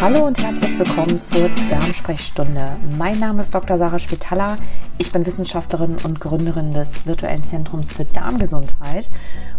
Hallo 0.00 0.26
und 0.26 0.42
herzlich 0.42 0.78
willkommen 0.78 1.20
zur 1.20 1.50
Darmsprechstunde. 1.68 2.78
Mein 2.96 3.18
Name 3.18 3.42
ist 3.42 3.54
Dr. 3.54 3.76
Sarah 3.76 3.98
Spitaler. 3.98 4.56
Ich 4.96 5.12
bin 5.12 5.26
Wissenschaftlerin 5.26 5.98
und 6.02 6.20
Gründerin 6.20 6.72
des 6.72 7.04
virtuellen 7.04 7.44
Zentrums 7.44 7.92
für 7.92 8.06
Darmgesundheit. 8.06 9.10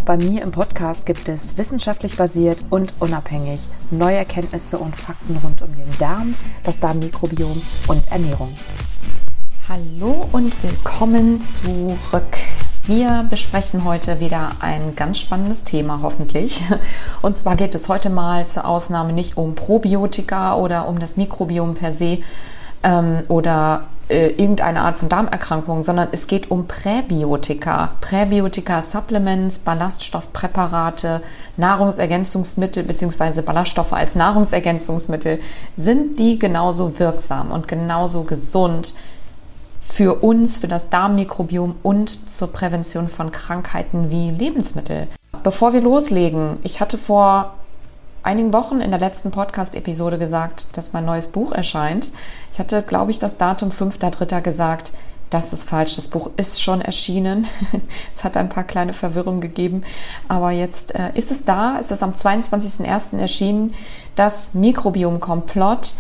Bei 0.04 0.18
mir 0.18 0.42
im 0.42 0.52
Podcast 0.52 1.06
gibt 1.06 1.30
es 1.30 1.60
wissenschaftlich 1.60 2.18
basiert 2.18 2.66
und 2.72 2.96
unabhängig 2.98 3.70
neue 3.92 4.18
Erkenntnisse 4.18 4.80
und 4.80 4.96
Fakten 4.96 5.38
rund 5.44 5.62
um 5.62 5.76
den 5.76 5.98
Darm, 6.00 6.34
das 6.64 6.80
Darmmikrobiom 6.80 7.62
und 7.88 8.12
Ernährung. 8.12 8.56
Hallo 9.70 10.28
und 10.32 10.56
willkommen 10.64 11.40
zurück. 11.40 12.40
Wir 12.84 13.28
besprechen 13.30 13.86
heute 13.86 14.20
wieder 14.20 14.54
ein 14.60 14.96
ganz 14.96 15.20
spannendes 15.20 15.64
Thema, 15.64 16.00
hoffentlich. 16.02 16.64
Und 17.22 17.38
zwar 17.38 17.56
geht 17.56 17.76
es 17.76 17.90
heute 17.90 18.10
mal 18.10 18.48
zur 18.48 18.66
Ausnahme 18.66 19.14
nicht 19.14 19.38
um 19.38 19.54
Probiotika 19.54 20.56
oder 20.56 20.88
um 20.88 21.00
das 21.00 21.16
Mikrobiom 21.16 21.76
per 21.76 21.94
se 21.94 22.24
ähm, 22.82 23.20
oder 23.28 23.84
äh, 24.10 24.30
irgendeine 24.30 24.82
Art 24.82 24.96
von 24.96 25.10
Darmerkrankung, 25.10 25.84
sondern 25.84 26.08
es 26.12 26.26
geht 26.26 26.50
um 26.50 26.66
Präbiotika. 26.66 27.92
Präbiotika, 28.02 28.82
Supplements, 28.82 29.60
Ballaststoffpräparate, 29.60 31.22
Nahrungsergänzungsmittel 31.58 32.82
bzw. 32.84 33.44
Ballaststoffe 33.44 33.94
als 33.94 34.16
Nahrungsergänzungsmittel. 34.16 35.40
Sind 35.76 36.18
die 36.18 36.40
genauso 36.40 36.98
wirksam 36.98 37.52
und 37.52 37.68
genauso 37.68 38.24
gesund 38.24 38.96
für 39.92 40.24
uns, 40.24 40.58
für 40.58 40.68
das 40.68 40.90
Darmmikrobiom 40.90 41.76
und 41.84 42.32
zur 42.32 42.54
Prävention 42.54 43.10
von 43.10 43.32
Krankheiten 43.32 44.10
wie 44.10 44.32
Lebensmittel. 44.32 45.08
Bevor 45.44 45.74
wir 45.74 45.82
loslegen, 45.82 46.58
ich 46.64 46.80
hatte 46.80 46.98
vor 46.98 47.56
einigen 48.24 48.54
Wochen 48.54 48.80
in 48.80 48.92
der 48.92 49.00
letzten 49.00 49.32
Podcast-Episode 49.32 50.18
gesagt, 50.18 50.78
dass 50.78 50.94
mein 50.94 51.06
neues 51.06 51.28
Buch 51.28 51.52
erscheint. 51.52 52.12
Ich 52.54 52.60
hatte, 52.60 52.84
glaube 52.84 53.12
ich, 53.12 53.20
das 53.20 53.38
Datum 53.38 53.70
5.3. 53.70 54.42
gesagt. 54.42 54.94
Das 55.30 55.54
ist 55.54 55.68
falsch. 55.68 55.96
Das 55.96 56.10
Buch 56.10 56.30
ist 56.38 56.62
schon 56.62 56.82
erschienen. 56.82 57.48
es 58.14 58.24
hat 58.24 58.38
ein 58.38 58.50
paar 58.50 58.66
kleine 58.66 58.94
Verwirrungen 58.94 59.42
gegeben. 59.42 59.84
Aber 60.28 60.52
jetzt 60.52 60.94
äh, 60.94 61.12
ist 61.16 61.32
es 61.32 61.46
da. 61.46 61.78
Es 61.80 61.90
ist 61.90 62.04
am 62.04 62.12
22.01. 62.12 63.18
erschienen. 63.18 63.74
Das 64.16 64.54
Mikrobiom-Komplott 64.54 65.96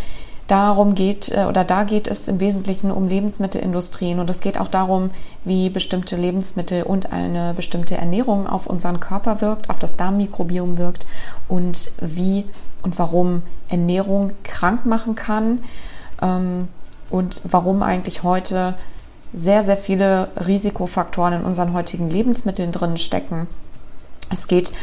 darum 0.51 0.95
geht 0.95 1.31
äh, 1.31 1.45
oder 1.45 1.63
da 1.63 1.83
geht 1.83 2.07
es 2.07 2.27
im 2.27 2.39
Wesentlichen 2.39 2.91
um 2.91 3.07
Lebensmittelindustrien 3.07 4.19
und 4.19 4.29
es 4.29 4.41
geht 4.41 4.59
auch 4.59 4.67
darum, 4.67 5.11
wie 5.45 5.69
bestimmte 5.69 6.17
Lebensmittel 6.17 6.83
und 6.83 7.13
eine 7.13 7.53
bestimmte 7.53 7.95
Ernährung 7.95 8.47
auf 8.47 8.67
unseren 8.67 8.99
Körper 8.99 9.39
wirkt, 9.39 9.69
auf 9.69 9.79
das 9.79 9.95
Darmmikrobiom 9.95 10.77
wirkt 10.77 11.05
und 11.47 11.93
wie 12.01 12.45
und 12.83 12.99
warum 12.99 13.43
Ernährung 13.69 14.31
krank 14.43 14.85
machen 14.85 15.15
kann 15.15 15.59
ähm, 16.21 16.67
und 17.09 17.41
warum 17.45 17.81
eigentlich 17.81 18.23
heute 18.23 18.73
sehr, 19.33 19.63
sehr 19.63 19.77
viele 19.77 20.27
Risikofaktoren 20.35 21.33
in 21.33 21.45
unseren 21.45 21.71
heutigen 21.71 22.09
Lebensmitteln 22.09 22.73
drin 22.73 22.97
stecken. 22.97 23.47
Es 24.29 24.47
geht 24.47 24.73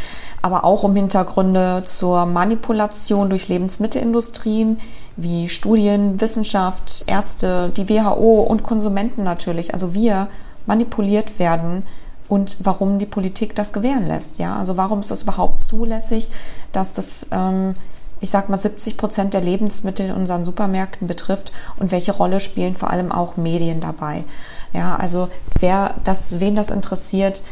aber 0.42 0.64
auch 0.64 0.84
um 0.84 0.94
Hintergründe 0.94 1.82
zur 1.84 2.26
Manipulation 2.26 3.28
durch 3.28 3.48
Lebensmittelindustrien, 3.48 4.80
wie 5.16 5.48
Studien, 5.48 6.20
Wissenschaft, 6.20 7.04
Ärzte, 7.06 7.72
die 7.76 7.88
WHO 7.88 8.42
und 8.42 8.62
Konsumenten 8.62 9.24
natürlich, 9.24 9.74
also 9.74 9.94
wir 9.94 10.28
manipuliert 10.66 11.38
werden 11.38 11.82
und 12.28 12.58
warum 12.60 12.98
die 12.98 13.06
Politik 13.06 13.56
das 13.56 13.72
gewähren 13.72 14.06
lässt. 14.06 14.38
Ja, 14.38 14.56
also 14.56 14.76
warum 14.76 15.00
ist 15.00 15.10
es 15.10 15.22
überhaupt 15.22 15.60
zulässig, 15.60 16.30
dass 16.72 16.94
das, 16.94 17.26
ähm, 17.32 17.74
ich 18.20 18.30
sag 18.30 18.48
mal, 18.48 18.58
70 18.58 18.96
Prozent 18.96 19.34
der 19.34 19.40
Lebensmittel 19.40 20.06
in 20.10 20.14
unseren 20.14 20.44
Supermärkten 20.44 21.08
betrifft 21.08 21.52
und 21.78 21.90
welche 21.90 22.12
Rolle 22.12 22.38
spielen 22.38 22.76
vor 22.76 22.90
allem 22.90 23.10
auch 23.10 23.36
Medien 23.36 23.80
dabei. 23.80 24.24
Ja, 24.72 24.96
also 24.96 25.28
wer 25.58 25.94
das, 26.04 26.38
wen 26.38 26.54
das 26.54 26.70
interessiert, 26.70 27.42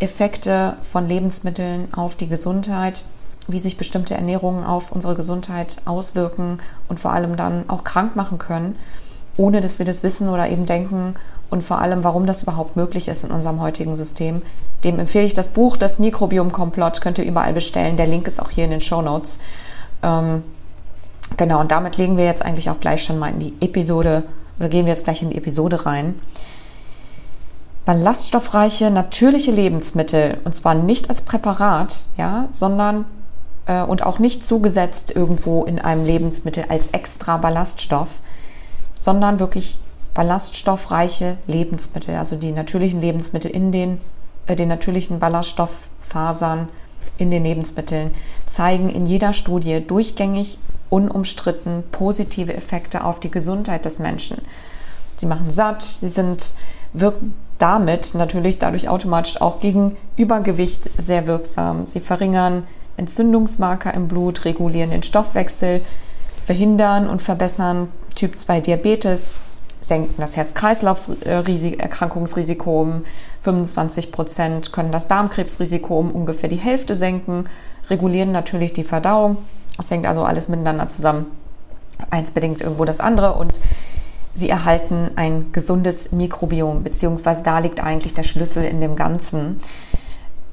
Effekte 0.00 0.76
von 0.82 1.06
Lebensmitteln 1.06 1.92
auf 1.94 2.16
die 2.16 2.28
Gesundheit, 2.28 3.06
wie 3.46 3.58
sich 3.58 3.76
bestimmte 3.76 4.14
Ernährungen 4.14 4.64
auf 4.64 4.92
unsere 4.92 5.14
Gesundheit 5.14 5.82
auswirken 5.84 6.58
und 6.88 7.00
vor 7.00 7.12
allem 7.12 7.36
dann 7.36 7.68
auch 7.68 7.84
krank 7.84 8.16
machen 8.16 8.38
können, 8.38 8.76
ohne 9.36 9.60
dass 9.60 9.78
wir 9.78 9.86
das 9.86 10.02
wissen 10.02 10.28
oder 10.28 10.48
eben 10.48 10.66
denken 10.66 11.14
und 11.50 11.62
vor 11.62 11.78
allem, 11.78 12.04
warum 12.04 12.26
das 12.26 12.42
überhaupt 12.42 12.76
möglich 12.76 13.08
ist 13.08 13.24
in 13.24 13.30
unserem 13.30 13.60
heutigen 13.60 13.96
System. 13.96 14.42
Dem 14.82 14.98
empfehle 14.98 15.26
ich 15.26 15.34
das 15.34 15.48
Buch, 15.48 15.76
das 15.76 15.98
Mikrobiom-Komplott, 15.98 17.00
könnt 17.00 17.18
ihr 17.18 17.24
überall 17.24 17.52
bestellen. 17.52 17.96
Der 17.96 18.06
Link 18.06 18.26
ist 18.26 18.40
auch 18.40 18.50
hier 18.50 18.64
in 18.64 18.70
den 18.70 18.80
Show 18.80 19.02
Notes. 19.02 19.38
Ähm, 20.02 20.42
genau, 21.36 21.60
und 21.60 21.70
damit 21.70 21.96
legen 21.96 22.16
wir 22.16 22.24
jetzt 22.24 22.44
eigentlich 22.44 22.70
auch 22.70 22.80
gleich 22.80 23.04
schon 23.04 23.18
mal 23.18 23.30
in 23.30 23.38
die 23.38 23.54
Episode 23.60 24.24
oder 24.58 24.68
gehen 24.68 24.86
wir 24.86 24.92
jetzt 24.92 25.04
gleich 25.04 25.22
in 25.22 25.30
die 25.30 25.36
Episode 25.36 25.86
rein. 25.86 26.14
Ballaststoffreiche 27.84 28.90
natürliche 28.90 29.50
Lebensmittel 29.50 30.38
und 30.44 30.54
zwar 30.54 30.74
nicht 30.74 31.10
als 31.10 31.22
Präparat, 31.22 32.06
ja, 32.16 32.48
sondern 32.50 33.04
äh, 33.66 33.82
und 33.82 34.04
auch 34.04 34.18
nicht 34.18 34.44
zugesetzt 34.44 35.14
irgendwo 35.14 35.64
in 35.64 35.78
einem 35.78 36.04
Lebensmittel 36.04 36.64
als 36.68 36.88
extra 36.88 37.36
Ballaststoff, 37.36 38.20
sondern 38.98 39.38
wirklich 39.38 39.78
ballaststoffreiche 40.14 41.36
Lebensmittel, 41.46 42.16
also 42.16 42.36
die 42.36 42.52
natürlichen 42.52 43.00
Lebensmittel 43.00 43.50
in 43.50 43.70
den, 43.70 43.98
äh, 44.46 44.56
den 44.56 44.68
natürlichen 44.68 45.18
Ballaststofffasern 45.18 46.68
in 47.18 47.30
den 47.30 47.44
Lebensmitteln 47.44 48.12
zeigen 48.46 48.88
in 48.88 49.06
jeder 49.06 49.32
Studie 49.32 49.84
durchgängig 49.86 50.58
unumstritten 50.88 51.84
positive 51.92 52.54
Effekte 52.54 53.04
auf 53.04 53.20
die 53.20 53.30
Gesundheit 53.30 53.84
des 53.84 53.98
Menschen. 53.98 54.38
Sie 55.16 55.26
machen 55.26 55.50
satt, 55.50 55.82
sie 55.82 56.08
sind 56.08 56.54
wirken 56.92 57.34
damit 57.58 58.14
natürlich 58.14 58.58
dadurch 58.58 58.88
automatisch 58.88 59.38
auch 59.40 59.60
gegen 59.60 59.96
Übergewicht 60.16 60.90
sehr 60.98 61.26
wirksam. 61.26 61.86
Sie 61.86 62.00
verringern 62.00 62.64
Entzündungsmarker 62.96 63.92
im 63.94 64.06
Blut, 64.08 64.44
regulieren 64.44 64.90
den 64.90 65.02
Stoffwechsel, 65.02 65.80
verhindern 66.44 67.08
und 67.08 67.22
verbessern 67.22 67.88
Typ 68.14 68.38
2 68.38 68.60
Diabetes, 68.60 69.38
senken 69.80 70.14
das 70.18 70.36
Herz-Kreislauf-Erkrankungsrisiko 70.36 72.82
um 72.82 73.04
25 73.42 74.12
Prozent, 74.12 74.72
können 74.72 74.92
das 74.92 75.08
Darmkrebsrisiko 75.08 75.98
um 75.98 76.12
ungefähr 76.12 76.48
die 76.48 76.54
Hälfte 76.56 76.94
senken, 76.94 77.48
regulieren 77.90 78.32
natürlich 78.32 78.72
die 78.72 78.84
Verdauung. 78.84 79.38
Das 79.76 79.90
hängt 79.90 80.06
also 80.06 80.24
alles 80.24 80.48
miteinander 80.48 80.88
zusammen. 80.88 81.26
Eins 82.10 82.30
bedingt 82.30 82.60
irgendwo 82.60 82.84
das 82.84 83.00
andere 83.00 83.32
und 83.34 83.58
sie 84.34 84.50
erhalten 84.50 85.10
ein 85.16 85.52
gesundes 85.52 86.12
Mikrobiom, 86.12 86.82
beziehungsweise 86.82 87.42
da 87.42 87.60
liegt 87.60 87.80
eigentlich 87.80 88.14
der 88.14 88.24
Schlüssel 88.24 88.64
in 88.64 88.80
dem 88.80 88.96
Ganzen. 88.96 89.60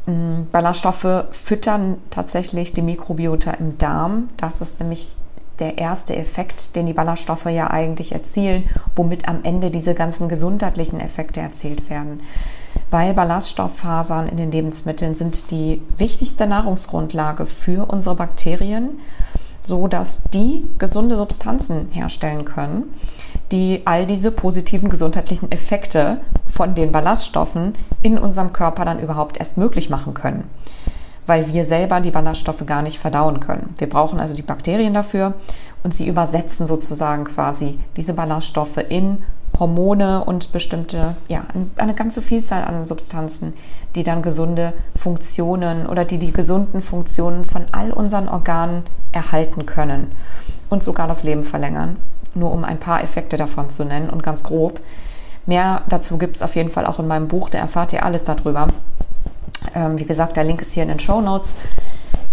Mm, 0.06 0.44
Ballaststoffe 0.52 1.26
füttern 1.32 1.98
tatsächlich 2.10 2.74
die 2.74 2.82
Mikrobiota 2.82 3.52
im 3.52 3.78
Darm. 3.78 4.30
Das 4.38 4.62
ist 4.62 4.80
nämlich 4.80 5.16
der 5.60 5.78
erste 5.78 6.16
Effekt, 6.16 6.76
den 6.76 6.88
die 6.88 6.94
Ballaststoffe 6.94 7.46
ja 7.46 7.70
eigentlich 7.70 8.14
erzielen, 8.14 8.64
womit 8.96 9.28
am 9.28 9.44
Ende 9.44 9.70
diese 9.70 9.94
ganzen 9.94 10.30
gesundheitlichen 10.30 11.00
Effekte 11.00 11.40
erzielt 11.40 11.90
werden. 11.90 12.22
Weil 12.90 13.14
Ballaststofffasern 13.14 14.28
in 14.28 14.38
den 14.38 14.52
Lebensmitteln 14.52 15.14
sind 15.14 15.52
die 15.52 15.82
wichtigste 15.98 16.48
Nahrungsgrundlage 16.48 17.46
für 17.46 17.90
unsere 17.90 18.16
Bakterien, 18.16 19.00
so 19.64 19.88
dass 19.88 20.24
die 20.34 20.68
gesunde 20.80 21.16
Substanzen 21.18 21.90
herstellen 21.92 22.46
können 22.46 22.86
die 23.52 23.82
all 23.86 24.06
diese 24.06 24.32
positiven 24.32 24.90
gesundheitlichen 24.90 25.52
Effekte 25.52 26.22
von 26.48 26.74
den 26.74 26.92
Ballaststoffen 26.92 27.74
in 28.02 28.18
unserem 28.18 28.54
Körper 28.54 28.86
dann 28.86 29.00
überhaupt 29.00 29.38
erst 29.38 29.58
möglich 29.58 29.90
machen 29.90 30.14
können. 30.14 30.50
Weil 31.28 31.54
wir 31.54 31.66
selber 31.66 32.00
die 32.00 32.12
Ballaststoffe 32.12 32.66
gar 32.66 32.82
nicht 32.82 32.98
verdauen 32.98 33.40
können. 33.40 33.74
Wir 33.78 33.90
brauchen 33.90 34.20
also 34.20 34.36
die 34.36 34.42
Bakterien 34.42 34.94
dafür 34.94 35.34
und 35.84 35.94
sie 35.94 36.08
übersetzen 36.08 36.66
sozusagen 36.66 37.26
quasi 37.26 37.80
diese 37.96 38.14
Ballaststoffe 38.14 38.78
in 38.90 39.24
Hormone 39.60 40.24
und 40.24 40.54
bestimmte, 40.54 41.16
ja, 41.28 41.44
eine 41.76 41.94
ganze 41.94 42.22
Vielzahl 42.22 42.64
an 42.64 42.88
Substanzen, 42.88 43.54
die 43.96 44.04
dann 44.04 44.22
gesunde 44.22 44.74
Funktionen 44.96 45.88
oder 45.88 46.06
die 46.06 46.18
die 46.18 46.32
gesunden 46.32 46.82
Funktionen 46.82 47.44
von 47.44 47.66
all 47.72 47.92
unseren 47.92 48.30
Organen 48.30 48.84
erhalten 49.12 49.66
können 49.66 50.14
und 50.70 50.84
sogar 50.84 51.08
das 51.08 51.24
Leben 51.24 51.44
verlängern 51.44 51.98
nur 52.34 52.52
um 52.52 52.64
ein 52.64 52.80
paar 52.80 53.04
Effekte 53.04 53.38
davon 53.38 53.70
zu 53.70 53.84
nennen 53.84 54.10
und 54.10 54.24
ganz 54.24 54.44
grob. 54.44 54.80
Mehr 55.46 55.82
dazu 55.90 56.18
gibt 56.18 56.36
es 56.36 56.44
auf 56.44 56.56
jeden 56.56 56.70
Fall 56.70 56.86
auch 56.86 57.00
in 57.00 57.08
meinem 57.08 57.28
Buch, 57.28 57.50
da 57.50 57.58
erfahrt 57.58 57.94
ihr 57.94 58.06
alles 58.06 58.24
darüber. 58.24 58.70
Ähm, 59.76 59.98
wie 60.00 60.06
gesagt, 60.06 60.38
der 60.38 60.44
Link 60.44 60.62
ist 60.62 60.74
hier 60.74 60.84
in 60.84 60.90
den 60.90 61.00
Show 61.00 61.22
Notes. 61.22 61.56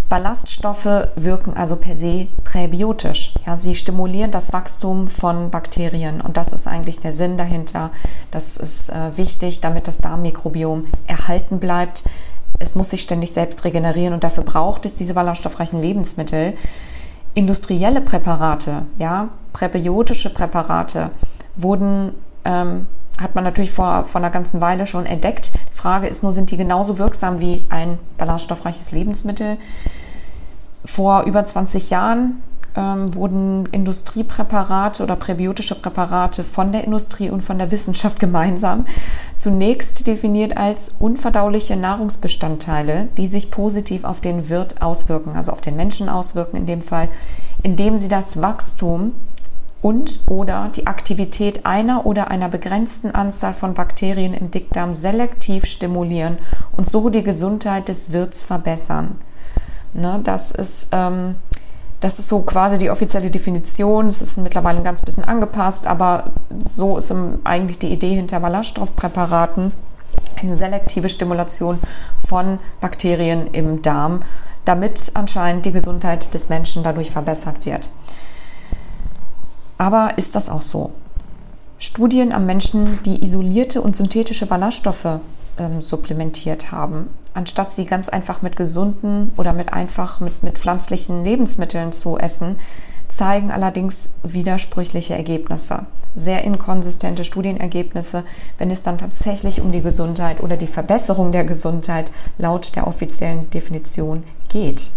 Ballaststoffe 0.09 1.09
wirken 1.17 1.55
also 1.55 1.77
per 1.77 1.95
se 1.95 2.29
präbiotisch. 2.45 3.35
Ja, 3.47 3.59
sie 3.59 3.75
stimulieren 3.75 4.31
das 4.31 4.55
Wachstum 4.55 5.09
von 5.09 5.51
Bakterien 5.51 6.23
und 6.23 6.39
das 6.39 6.53
ist 6.53 6.67
eigentlich 6.67 7.01
der 7.01 7.13
Sinn 7.13 7.37
dahinter. 7.37 7.91
Das 8.31 8.57
ist 8.57 8.91
äh, 8.91 9.17
wichtig, 9.17 9.61
damit 9.61 9.87
das 9.87 9.99
Darmmikrobiom 9.99 10.87
erhalten 11.07 11.59
bleibt. 11.59 12.05
Es 12.59 12.75
muss 12.75 12.91
sich 12.91 13.03
ständig 13.03 13.33
selbst 13.33 13.65
regenerieren 13.65 14.15
und 14.15 14.25
dafür 14.25 14.45
braucht 14.45 14.87
es 14.87 14.95
diese 14.95 15.15
ballaststoffreichen 15.15 15.81
Lebensmittel 15.81 16.55
Industrielle 17.35 18.01
Präparate, 18.01 18.87
ja, 18.97 19.29
präbiotische 19.53 20.33
Präparate 20.33 21.11
wurden, 21.57 22.13
ähm, 22.45 22.87
hat 23.21 23.35
man 23.35 23.45
natürlich 23.45 23.73
vor, 23.73 24.05
vor 24.05 24.21
einer 24.21 24.31
ganzen 24.31 24.61
Weile 24.61 24.87
schon 24.87 25.07
entdeckt. 25.07 25.53
Die 25.55 25.77
Frage 25.77 26.07
ist 26.07 26.23
nur, 26.23 26.33
sind 26.33 26.51
die 26.51 26.57
genauso 26.57 26.99
wirksam 26.99 27.41
wie 27.41 27.65
ein 27.69 27.99
ballaststoffreiches 28.17 28.93
Lebensmittel? 28.93 29.57
Vor 30.85 31.23
über 31.25 31.45
20 31.45 31.91
Jahren 31.91 32.43
ähm, 32.79 33.13
wurden 33.15 33.67
Industriepräparate 33.73 35.03
oder 35.03 35.17
präbiotische 35.17 35.75
Präparate 35.75 36.45
von 36.45 36.71
der 36.71 36.85
Industrie 36.85 37.29
und 37.29 37.43
von 37.43 37.59
der 37.59 37.73
Wissenschaft 37.73 38.21
gemeinsam 38.21 38.87
zunächst 39.37 40.07
definiert 40.07 40.57
als 40.57 40.95
unverdauliche 40.99 41.77
Nahrungsbestandteile, 41.77 43.09
die 43.17 43.27
sich 43.27 43.51
positiv 43.51 44.05
auf 44.05 44.21
den 44.21 44.49
Wirt 44.49 44.81
auswirken, 44.81 45.37
also 45.37 45.53
auf 45.53 45.61
den 45.61 45.77
Menschen 45.77 46.09
auswirken 46.09 46.57
in 46.57 46.67
dem 46.67 46.81
Fall, 46.81 47.09
indem 47.63 47.99
sie 47.99 48.09
das 48.09 48.41
Wachstum 48.41 49.13
und 49.81 50.21
oder 50.27 50.71
die 50.75 50.87
Aktivität 50.87 51.67
einer 51.67 52.07
oder 52.07 52.31
einer 52.31 52.49
begrenzten 52.49 53.13
Anzahl 53.13 53.55
von 53.55 53.75
Bakterien 53.75 54.35
im 54.35 54.51
Dickdarm 54.51 54.95
selektiv 54.95 55.67
stimulieren 55.67 56.39
und 56.77 56.87
so 56.87 57.11
die 57.11 57.23
Gesundheit 57.23 57.89
des 57.89 58.13
Wirts 58.13 58.43
verbessern. 58.43 59.17
Ne, 59.95 60.21
das 60.23 60.51
ist 60.51 60.89
ähm, 60.93 61.37
das 62.01 62.19
ist 62.19 62.29
so 62.29 62.43
quasi 62.43 62.79
die 62.79 62.91
offizielle 62.91 63.31
Definition. 63.31 64.07
Es 64.07 64.23
ist 64.23 64.39
mittlerweile 64.39 64.79
ein 64.79 64.85
ganz 64.85 65.03
bisschen 65.03 65.25
angepasst, 65.25 65.87
aber 65.87 66.33
so 66.73 66.97
ist 66.97 67.13
eigentlich 67.45 67.79
die 67.79 67.93
Idee 67.93 68.15
hinter 68.15 68.41
Ballaststoffpräparaten. 68.41 69.73
Eine 70.41 70.57
selektive 70.57 71.09
Stimulation 71.09 71.81
von 72.25 72.61
Bakterien 72.81 73.49
im 73.49 73.83
Darm, 73.83 74.23
damit 74.65 75.13
anscheinend 75.15 75.67
die 75.67 75.73
Gesundheit 75.73 76.33
des 76.35 76.49
Menschen 76.49 76.85
dadurch 76.85 77.11
verbessert 77.11 77.67
wird. 77.67 77.91
Aber 79.77 80.17
ist 80.17 80.35
das 80.35 80.49
auch 80.49 80.63
so? 80.63 80.93
Studien 81.79 82.33
am 82.33 82.47
Menschen, 82.47 83.01
die 83.05 83.23
isolierte 83.23 83.81
und 83.81 83.97
synthetische 83.97 84.47
Ballaststoffe 84.47 85.21
ähm, 85.59 85.81
supplementiert 85.81 86.73
haben, 86.73 87.09
anstatt 87.39 87.71
sie 87.71 87.87
ganz 87.87 88.09
einfach 88.09 88.43
mit 88.43 88.57
gesunden 88.57 89.31
oder 89.37 89.53
mit 89.53 89.73
einfach 89.73 90.19
mit, 90.19 90.43
mit 90.43 90.59
pflanzlichen 90.59 91.25
Lebensmitteln 91.25 91.93
zu 91.93 92.19
essen, 92.19 92.59
zeigen 93.07 93.53
allerdings 93.53 94.11
widersprüchliche 94.25 95.15
Ergebnisse, 95.15 95.87
sehr 96.17 96.43
inkonsistente 96.43 97.23
Studienergebnisse, 97.23 98.25
wenn 98.59 98.73
es 98.73 98.83
dann 98.83 98.99
tatsächlich 98.99 99.61
um 99.61 99.71
die 99.71 99.83
Gesundheit 99.83 100.43
oder 100.43 100.57
die 100.57 100.67
Verbesserung 100.67 101.31
der 101.31 101.45
Gesundheit 101.45 102.11
laut 102.39 102.75
der 102.75 102.89
offiziellen 102.89 103.49
Definition 103.51 104.25
geht. 104.49 104.91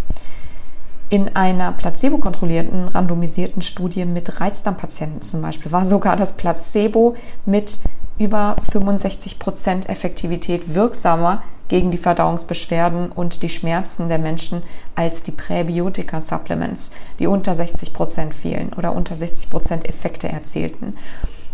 In 1.12 1.36
einer 1.36 1.74
placebo-kontrollierten, 1.74 2.88
randomisierten 2.88 3.62
Studie 3.62 4.06
mit 4.06 4.42
Reizdarmpatienten 4.42 5.22
zum 5.22 5.44
Beispiel 5.44 5.72
war 5.72 5.86
sogar 5.86 6.16
das 6.16 6.34
Placebo 6.34 7.16
mit 7.46 7.80
über 8.18 8.56
65 8.72 9.38
Prozent 9.38 9.90
Effektivität 9.90 10.74
wirksamer 10.74 11.44
gegen 11.72 11.90
die 11.90 11.98
Verdauungsbeschwerden 11.98 13.14
und 13.14 13.44
die 13.44 13.50
Schmerzen 13.50 14.10
der 14.10 14.20
Menschen 14.20 14.62
als 14.94 15.24
die 15.24 15.32
Präbiotika-Supplements, 15.32 16.92
die 17.18 17.28
unter 17.28 17.56
60 17.56 17.94
Prozent 17.94 18.36
fielen 18.36 18.74
oder 18.74 18.94
unter 18.94 19.16
60 19.16 19.50
Prozent 19.50 19.88
Effekte 19.88 20.28
erzielten. 20.28 20.98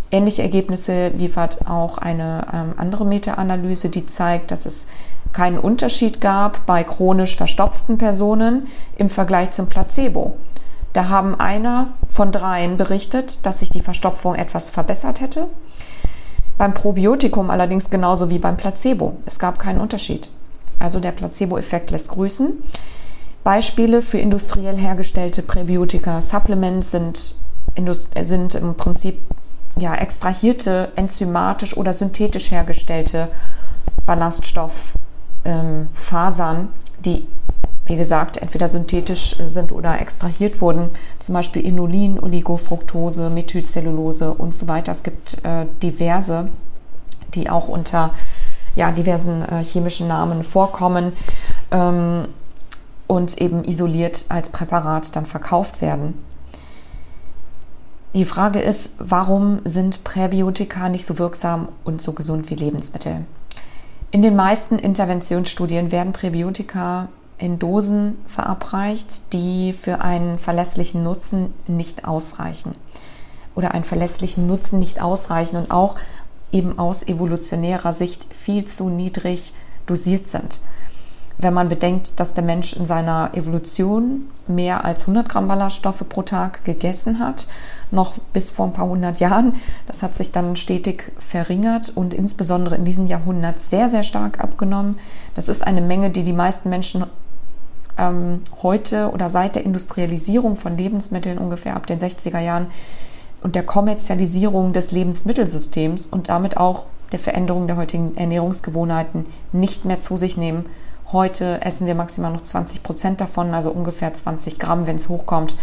Ähnliche 0.10 0.42
Ergebnisse 0.42 1.10
liefert 1.10 1.68
auch 1.68 2.00
eine 2.00 2.48
ähm, 2.52 2.74
andere 2.78 3.06
Meta-Analyse, 3.06 3.90
die 3.90 4.08
zeigt, 4.08 4.50
dass 4.50 4.66
es 4.66 4.88
keinen 5.34 5.60
Unterschied 5.60 6.20
gab 6.20 6.66
bei 6.66 6.84
chronisch 6.84 7.38
verstopften 7.38 8.00
Personen 8.00 8.66
im 8.98 9.12
Vergleich 9.12 9.52
zum 9.52 9.68
Placebo. 9.68 10.36
Da 10.94 11.10
haben 11.10 11.40
einer 11.40 11.90
von 12.10 12.32
dreien 12.32 12.76
berichtet, 12.76 13.46
dass 13.46 13.60
sich 13.60 13.70
die 13.70 13.82
Verstopfung 13.82 14.34
etwas 14.34 14.72
verbessert 14.72 15.22
hätte 15.22 15.48
beim 16.58 16.74
Probiotikum 16.74 17.50
allerdings 17.50 17.90
genauso 17.90 18.30
wie 18.30 18.40
beim 18.40 18.58
Placebo. 18.58 19.18
Es 19.26 19.40
gab 19.40 19.60
keinen 19.60 19.80
Unterschied. 19.80 20.30
Also 20.80 21.00
der 21.00 21.12
Placebo-Effekt 21.12 21.92
lässt 21.92 22.10
grüßen. 22.10 22.54
Beispiele 23.44 24.02
für 24.02 24.18
industriell 24.18 24.78
hergestellte 24.78 25.42
Präbiotika-Supplements 25.42 26.92
sind, 26.92 27.36
sind 28.22 28.56
im 28.56 28.76
Prinzip 28.76 29.20
ja, 29.78 29.96
extrahierte, 29.96 30.92
enzymatisch 30.96 31.78
oder 31.78 31.94
synthetisch 31.94 32.52
hergestellte 32.52 33.30
Ballaststofffasern, 34.06 35.00
ähm, 35.46 36.68
die 37.06 37.28
wie 37.88 37.96
gesagt, 37.96 38.38
entweder 38.38 38.70
synthetisch 38.70 39.38
sind 39.48 39.72
oder 39.72 40.00
extrahiert 40.00 40.62
wurden, 40.62 40.90
zum 41.20 41.34
Beispiel 41.34 41.66
Inulin, 41.66 42.20
Oligofructose, 42.20 43.30
Methylcellulose 43.30 44.34
und 44.34 44.56
so 44.56 44.68
weiter. 44.68 44.92
Es 44.92 45.04
gibt 45.04 45.44
äh, 45.44 45.66
diverse, 45.82 46.50
die 47.34 47.50
auch 47.50 47.68
unter 47.68 48.12
ja, 48.76 48.92
diversen 48.92 49.44
äh, 49.44 49.64
chemischen 49.64 50.08
Namen 50.08 50.44
vorkommen 50.44 51.14
ähm, 51.72 52.28
und 53.08 53.42
eben 53.42 53.64
isoliert 53.64 54.26
als 54.30 54.50
Präparat 54.50 55.16
dann 55.16 55.26
verkauft 55.26 55.82
werden. 55.82 56.14
Die 58.14 58.26
Frage 58.26 58.60
ist, 58.60 58.96
warum 59.00 59.60
sind 59.64 60.04
Präbiotika 60.04 60.90
nicht 60.90 61.06
so 61.06 61.20
wirksam 61.20 61.70
und 61.84 62.02
so 62.02 62.14
gesund 62.14 62.50
wie 62.50 62.56
Lebensmittel? 62.56 63.26
In 64.12 64.22
den 64.22 64.36
meisten 64.36 64.80
Interventionsstudien 64.80 65.92
werden 65.92 66.14
Präbiotika 66.14 67.10
in 67.38 67.60
Dosen 67.60 68.18
verabreicht, 68.26 69.34
die 69.34 69.74
für 69.74 70.02
einen 70.02 70.40
verlässlichen 70.40 71.04
Nutzen 71.04 71.54
nicht 71.68 72.06
ausreichen 72.06 72.76
oder 73.56 73.74
einen 73.74 73.84
verlässlichen 73.84 74.48
Nutzen 74.48 74.80
nicht 74.80 75.02
ausreichen 75.02 75.58
und 75.58 75.72
auch 75.72 75.96
eben 76.52 76.80
aus 76.80 77.04
evolutionärer 77.08 77.94
Sicht 77.94 78.28
viel 78.34 78.66
zu 78.66 78.90
niedrig 78.90 79.54
dosiert 79.86 80.30
sind. 80.30 80.62
Wenn 81.40 81.54
man 81.54 81.70
bedenkt, 81.70 82.20
dass 82.20 82.34
der 82.34 82.44
Mensch 82.44 82.74
in 82.74 82.88
seiner 82.88 83.32
Evolution 83.34 84.28
mehr 84.48 84.86
als 84.86 85.02
100 85.02 85.30
Gramm 85.30 85.48
Ballaststoffe 85.48 86.04
pro 86.10 86.24
Tag 86.24 86.66
gegessen 86.66 87.20
hat, 87.20 87.48
noch 87.92 88.16
bis 88.34 88.50
vor 88.50 88.66
ein 88.66 88.74
paar 88.74 88.88
hundert 88.88 89.20
Jahren, 89.20 89.54
das 89.86 90.02
hat 90.02 90.16
sich 90.16 90.32
dann 90.32 90.56
stetig 90.56 91.12
verringert 91.20 91.92
und 91.96 92.16
insbesondere 92.16 92.76
in 92.76 92.86
diesem 92.86 93.06
Jahrhundert 93.06 93.62
sehr, 93.62 93.88
sehr 93.88 94.02
stark 94.02 94.40
abgenommen. 94.40 94.98
Das 95.36 95.48
ist 95.48 95.66
eine 95.66 95.82
Menge, 95.82 96.10
die 96.10 96.24
die 96.24 96.34
meisten 96.34 96.70
Menschen 96.70 97.06
ähm, 97.98 98.42
heute 98.62 99.12
oder 99.12 99.30
seit 99.30 99.56
der 99.56 99.66
Industrialisierung 99.66 100.56
von 100.56 100.78
Lebensmitteln 100.78 101.38
ungefähr 101.38 101.76
ab 101.76 101.88
den 101.88 102.00
60er 102.00 102.40
Jahren 102.40 102.68
und 103.42 103.56
der 103.56 103.64
Kommerzialisierung 103.64 104.74
des 104.74 104.92
Lebensmittelsystems 104.92 106.08
und 106.08 106.30
damit 106.30 106.58
auch 106.58 106.86
der 107.12 107.20
Veränderung 107.20 107.68
der 107.68 107.78
heutigen 107.78 108.18
Ernährungsgewohnheiten 108.18 109.26
nicht 109.52 109.86
mehr 109.86 110.02
zu 110.02 110.18
sich 110.18 110.38
nehmen. 110.38 110.66
Heute 111.12 111.62
essen 111.62 111.88
wir 111.88 111.96
maximal 111.96 112.34
noch 112.34 112.42
20 112.42 112.84
Prozent 112.84 113.22
davon, 113.22 113.54
also 113.54 113.72
ungefähr 113.72 114.14
20 114.14 114.60
Gramm, 114.60 114.88
wenn 114.88 114.98
es 114.98 115.08
hochkommt. 115.08 115.56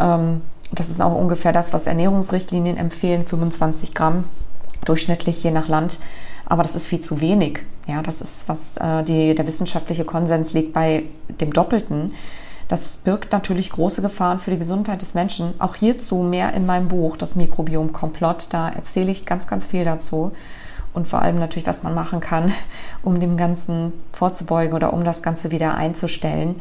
Ähm, 0.00 0.40
das 0.72 0.88
ist 0.88 1.00
auch 1.00 1.14
ungefähr 1.14 1.52
das, 1.52 1.72
was 1.72 1.86
Ernährungsrichtlinien 1.86 2.76
empfehlen, 2.76 3.26
25 3.26 3.94
Gramm 3.94 4.24
durchschnittlich 4.84 5.42
je 5.42 5.50
nach 5.50 5.68
Land. 5.68 6.00
Aber 6.50 6.62
das 6.62 6.74
ist 6.74 6.86
viel 6.86 7.02
zu 7.02 7.20
wenig. 7.20 7.60
Ja, 7.86 8.00
das 8.00 8.22
ist, 8.22 8.48
was 8.48 8.78
äh, 8.78 9.02
die, 9.04 9.34
der 9.34 9.46
wissenschaftliche 9.46 10.06
Konsens 10.06 10.54
liegt 10.54 10.72
bei 10.72 11.04
dem 11.28 11.52
Doppelten. 11.52 12.14
Das 12.68 12.96
birgt 12.98 13.32
natürlich 13.32 13.70
große 13.70 14.00
Gefahren 14.00 14.40
für 14.40 14.50
die 14.50 14.58
Gesundheit 14.58 15.02
des 15.02 15.12
Menschen. 15.12 15.52
Auch 15.58 15.74
hierzu 15.74 16.16
mehr 16.16 16.54
in 16.54 16.64
meinem 16.64 16.88
Buch, 16.88 17.18
das 17.18 17.36
Mikrobiom 17.36 17.92
Komplott. 17.92 18.48
Da 18.50 18.70
erzähle 18.70 19.12
ich 19.12 19.26
ganz, 19.26 19.46
ganz 19.46 19.66
viel 19.66 19.84
dazu. 19.84 20.32
Und 20.94 21.06
vor 21.06 21.20
allem 21.20 21.38
natürlich, 21.38 21.68
was 21.68 21.82
man 21.82 21.94
machen 21.94 22.20
kann, 22.20 22.50
um 23.02 23.20
dem 23.20 23.36
Ganzen 23.36 23.92
vorzubeugen 24.12 24.74
oder 24.74 24.94
um 24.94 25.04
das 25.04 25.22
Ganze 25.22 25.50
wieder 25.50 25.74
einzustellen. 25.74 26.60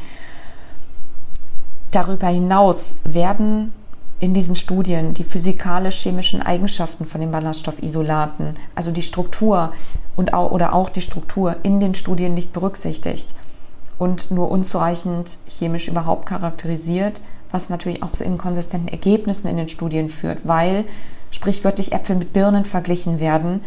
Darüber 1.91 2.27
hinaus 2.27 2.98
werden 3.06 3.72
in 4.19 4.33
diesen 4.33 4.55
Studien 4.55 5.13
die 5.13 5.24
physikalisch-chemischen 5.24 6.41
Eigenschaften 6.41 7.05
von 7.05 7.21
den 7.21 7.31
Ballaststoffisolaten, 7.31 8.55
also 8.74 8.91
die 8.91 9.03
Struktur 9.03 9.74
und 10.15 10.33
auch, 10.33 10.51
oder 10.51 10.74
auch 10.74 10.89
die 10.89 11.01
Struktur 11.01 11.57
in 11.63 11.79
den 11.79 11.93
Studien 11.93 12.33
nicht 12.33 12.53
berücksichtigt 12.53 13.36
und 14.00 14.31
nur 14.31 14.50
unzureichend 14.50 15.38
chemisch 15.47 15.88
überhaupt 15.88 16.25
charakterisiert, 16.25 17.21
was 17.51 17.69
natürlich 17.69 18.03
auch 18.03 18.12
zu 18.12 18.24
inkonsistenten 18.24 18.89
Ergebnissen 18.89 19.47
in 19.47 19.57
den 19.57 19.69
Studien 19.69 20.09
führt, 20.09 20.47
weil 20.47 20.86
sprichwörtlich 21.31 21.93
Äpfel 21.93 22.15
mit 22.15 22.33
Birnen 22.33 22.65
verglichen 22.65 23.19
werden, 23.19 23.62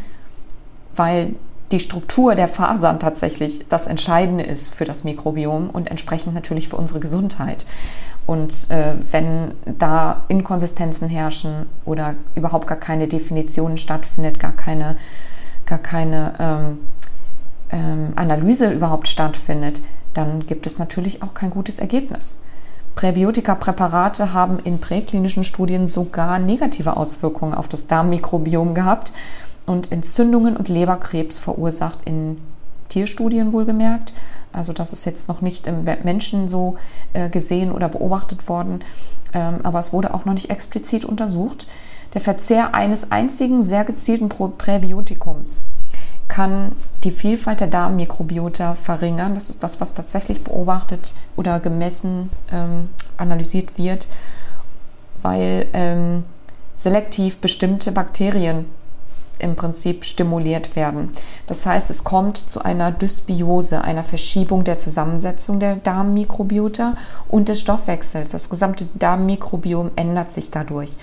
weil 0.97 1.35
die 1.73 1.81
Struktur 1.81 2.35
der 2.35 2.49
Fasern 2.49 2.99
tatsächlich 2.99 3.67
das 3.69 3.87
Entscheidende 3.87 4.45
ist 4.45 4.75
für 4.75 4.85
das 4.85 5.05
Mikrobiom 5.05 5.71
und 5.71 5.91
entsprechend 5.91 6.35
natürlich 6.35 6.69
für 6.69 6.77
unsere 6.77 7.01
Gesundheit. 7.01 7.67
Und 8.27 8.71
äh, 8.71 8.95
wenn 9.11 9.53
da 9.79 10.25
Inkonsistenzen 10.29 11.09
herrschen 11.09 11.67
oder 11.85 12.15
überhaupt 12.35 12.67
gar 12.67 12.79
keine 12.79 13.09
Definition 13.09 13.77
stattfindet, 13.77 14.39
gar 14.39 14.53
keine, 14.53 14.97
gar 15.67 15.79
keine 15.79 16.33
ähm, 16.39 16.79
ähm, 17.71 18.13
Analyse 18.17 18.71
überhaupt 18.71 19.09
stattfindet, 19.09 19.81
dann 20.15 20.47
gibt 20.47 20.67
es 20.67 20.79
natürlich 20.79 21.23
auch 21.23 21.35
kein 21.35 21.51
gutes 21.51 21.79
Ergebnis. 21.79 22.45
Präbiotika-Präparate 22.97 24.33
haben 24.33 24.59
in 24.59 24.81
präklinischen 24.81 25.45
Studien 25.45 25.87
sogar 25.87 26.39
negative 26.39 26.97
Auswirkungen 26.97 27.55
auf 27.55 27.69
das 27.69 27.87
Darmmikrobiom 27.87 28.75
gehabt 28.75 29.13
und 29.71 29.93
Entzündungen 29.93 30.57
und 30.57 30.69
Leberkrebs 30.69 31.39
verursacht 31.39 32.01
in 32.05 32.39
Tierstudien 32.89 33.53
wohlgemerkt. 33.53 34.15
Also 34.53 34.73
das 34.73 34.93
ist 34.93 35.05
jetzt 35.05 35.29
noch 35.29 35.43
nicht 35.43 35.69
im 35.69 35.85
Menschen 36.03 36.49
so 36.49 36.77
äh, 37.13 37.29
gesehen 37.29 37.71
oder 37.71 37.89
beobachtet 37.89 38.49
worden, 38.49 38.83
ähm, 39.33 39.61
aber 39.63 39.79
es 39.79 39.93
wurde 39.93 40.13
auch 40.13 40.25
noch 40.25 40.35
nicht 40.35 40.51
explizit 40.51 41.05
untersucht. 41.05 41.69
Der 42.15 42.21
Verzehr 42.21 42.75
eines 42.75 43.13
einzigen 43.13 43.63
sehr 43.63 43.85
gezielten 43.85 44.29
Präbiotikums 44.29 45.67
kann 46.27 46.73
die 47.05 47.13
Vielfalt 47.13 47.61
der 47.61 47.69
Darmmikrobiota 47.69 48.75
verringern. 48.75 49.37
Das 49.37 49.51
ist 49.51 49.63
das, 49.63 49.81
was 49.81 49.95
tatsächlich 49.95 50.43
beobachtet 50.43 51.15
oder 51.37 51.61
gemessen, 51.61 52.31
ähm, 52.53 52.89
analysiert 53.17 53.79
wird, 53.79 54.09
weil 55.23 55.69
ähm, 55.73 56.25
selektiv 56.77 57.39
bestimmte 57.39 57.93
Bakterien 57.93 58.65
im 59.41 59.57
Prinzip 59.57 60.05
stimuliert 60.05 60.77
werden. 60.77 61.11
Das 61.47 61.67
heißt, 61.67 61.91
es 61.91 62.05
kommt 62.05 62.37
zu 62.37 62.63
einer 62.63 62.93
Dysbiose, 62.93 63.83
einer 63.83 64.05
Verschiebung 64.05 64.65
der 64.65 64.79
Zusammensetzung 64.79 65.61
der 65.61 65.77
Darmmikrobiota 65.77 66.95
und 67.29 67.49
des 67.49 67.61
Stoffwechsels. 67.61 68.31
Das 68.33 68.51
gesamte 68.51 68.87
Darmmikrobiom 68.95 69.91
ändert 69.97 70.31
sich 70.31 70.51
dadurch. 70.51 70.97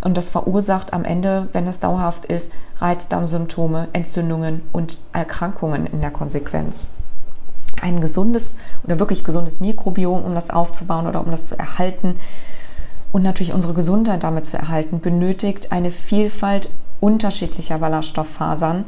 Und 0.00 0.16
das 0.16 0.30
verursacht 0.30 0.92
am 0.92 1.04
Ende, 1.04 1.48
wenn 1.52 1.66
es 1.66 1.80
dauerhaft 1.80 2.24
ist, 2.24 2.52
Reizdarmsymptome, 2.78 3.88
Entzündungen 3.92 4.62
und 4.72 4.98
Erkrankungen 5.12 5.86
in 5.86 6.00
der 6.00 6.10
Konsequenz. 6.10 6.90
Ein 7.82 8.00
gesundes 8.00 8.56
oder 8.82 8.98
wirklich 8.98 9.24
gesundes 9.24 9.60
Mikrobiom, 9.60 10.24
um 10.24 10.34
das 10.34 10.50
aufzubauen 10.50 11.06
oder 11.06 11.20
um 11.20 11.30
das 11.30 11.44
zu 11.44 11.58
erhalten 11.58 12.16
und 13.12 13.22
natürlich 13.22 13.52
unsere 13.52 13.74
Gesundheit 13.74 14.22
damit 14.22 14.46
zu 14.46 14.56
erhalten, 14.56 15.00
benötigt 15.00 15.72
eine 15.72 15.90
Vielfalt 15.90 16.70
unterschiedlicher 17.00 17.78
Ballaststofffasern 17.78 18.84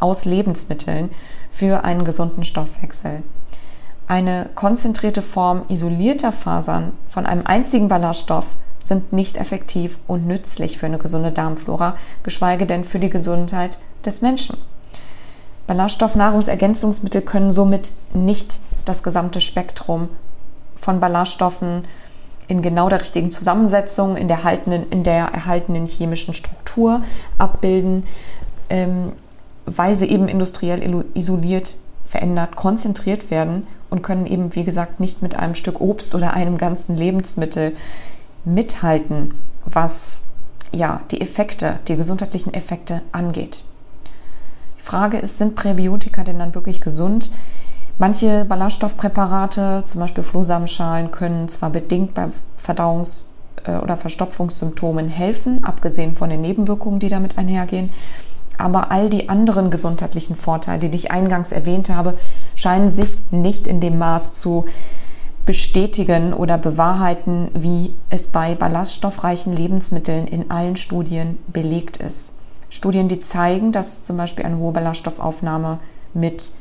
aus 0.00 0.24
Lebensmitteln 0.24 1.10
für 1.50 1.84
einen 1.84 2.04
gesunden 2.04 2.44
Stoffwechsel. 2.44 3.22
Eine 4.06 4.50
konzentrierte 4.54 5.22
Form 5.22 5.64
isolierter 5.68 6.32
Fasern 6.32 6.92
von 7.08 7.24
einem 7.24 7.46
einzigen 7.46 7.88
Ballaststoff 7.88 8.46
sind 8.84 9.14
nicht 9.14 9.38
effektiv 9.38 9.98
und 10.06 10.26
nützlich 10.26 10.76
für 10.76 10.86
eine 10.86 10.98
gesunde 10.98 11.32
Darmflora, 11.32 11.96
geschweige 12.22 12.66
denn 12.66 12.84
für 12.84 12.98
die 12.98 13.08
Gesundheit 13.08 13.78
des 14.04 14.20
Menschen. 14.20 14.58
Ballaststoffnahrungsergänzungsmittel 15.66 17.22
können 17.22 17.50
somit 17.50 17.92
nicht 18.12 18.60
das 18.84 19.02
gesamte 19.02 19.40
Spektrum 19.40 20.10
von 20.76 21.00
Ballaststoffen 21.00 21.84
in 22.48 22.62
genau 22.62 22.88
der 22.88 23.00
richtigen 23.00 23.30
Zusammensetzung, 23.30 24.16
in 24.16 24.28
der, 24.28 24.38
erhaltenen, 24.38 24.88
in 24.90 25.02
der 25.02 25.26
erhaltenen 25.26 25.86
chemischen 25.86 26.34
Struktur 26.34 27.02
abbilden, 27.38 28.04
ähm, 28.70 29.12
weil 29.66 29.96
sie 29.96 30.10
eben 30.10 30.28
industriell 30.28 31.04
isoliert, 31.14 31.76
verändert, 32.04 32.54
konzentriert 32.56 33.30
werden 33.30 33.66
und 33.90 34.02
können 34.02 34.26
eben, 34.26 34.54
wie 34.54 34.64
gesagt, 34.64 35.00
nicht 35.00 35.22
mit 35.22 35.36
einem 35.36 35.54
Stück 35.54 35.80
Obst 35.80 36.14
oder 36.14 36.34
einem 36.34 36.58
ganzen 36.58 36.96
Lebensmittel 36.96 37.74
mithalten, 38.44 39.34
was 39.64 40.24
ja 40.72 41.00
die 41.10 41.20
Effekte, 41.20 41.78
die 41.88 41.96
gesundheitlichen 41.96 42.52
Effekte 42.52 43.02
angeht. 43.12 43.64
Die 44.78 44.82
Frage 44.82 45.16
ist, 45.16 45.38
sind 45.38 45.54
Präbiotika 45.54 46.24
denn 46.24 46.38
dann 46.38 46.54
wirklich 46.54 46.80
gesund? 46.80 47.30
Manche 47.98 48.44
Ballaststoffpräparate, 48.44 49.84
zum 49.86 50.00
Beispiel 50.00 50.24
Flohsamenschalen, 50.24 51.10
können 51.10 51.48
zwar 51.48 51.70
bedingt 51.70 52.14
bei 52.14 52.28
Verdauungs- 52.56 53.26
äh, 53.64 53.76
oder 53.76 53.96
Verstopfungssymptomen 53.96 55.08
helfen, 55.08 55.64
abgesehen 55.64 56.14
von 56.14 56.28
den 56.28 56.40
Nebenwirkungen, 56.40 56.98
die 56.98 57.08
damit 57.08 57.38
einhergehen. 57.38 57.90
Aber 58.58 58.90
all 58.90 59.10
die 59.10 59.28
anderen 59.28 59.70
gesundheitlichen 59.70 60.36
Vorteile, 60.36 60.88
die 60.88 60.96
ich 60.96 61.10
eingangs 61.10 61.52
erwähnt 61.52 61.90
habe, 61.90 62.16
scheinen 62.54 62.90
sich 62.90 63.16
nicht 63.30 63.66
in 63.66 63.80
dem 63.80 63.98
Maß 63.98 64.32
zu 64.32 64.66
bestätigen 65.46 66.32
oder 66.32 66.56
bewahrheiten, 66.58 67.50
wie 67.54 67.94
es 68.10 68.28
bei 68.28 68.54
ballaststoffreichen 68.54 69.54
Lebensmitteln 69.54 70.26
in 70.26 70.50
allen 70.50 70.76
Studien 70.76 71.38
belegt 71.48 71.98
ist. 71.98 72.34
Studien, 72.70 73.08
die 73.08 73.18
zeigen, 73.18 73.70
dass 73.70 74.04
zum 74.04 74.16
Beispiel 74.16 74.44
eine 74.44 74.56
hohe 74.56 74.72
Ballaststoffaufnahme 74.72 75.78
mit 76.14 76.52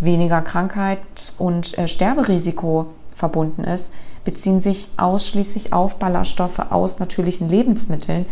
weniger 0.00 0.42
Krankheit 0.42 1.34
und 1.38 1.76
äh, 1.78 1.88
Sterberisiko 1.88 2.86
verbunden 3.14 3.64
ist, 3.64 3.92
beziehen 4.24 4.60
sich 4.60 4.90
ausschließlich 4.96 5.72
auf 5.72 5.96
Ballaststoffe 5.96 6.70
aus 6.70 6.98
natürlichen 6.98 7.48
Lebensmitteln, 7.48 8.26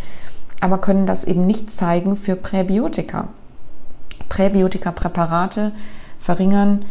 aber 0.61 0.78
können 0.78 1.06
das 1.06 1.25
eben 1.25 1.46
nicht 1.46 1.70
zeigen 1.70 2.16
für 2.16 2.37
Präbiotika. 2.37 3.28
Präbiotika-Präparate 4.28 5.73
verringern 6.18 6.85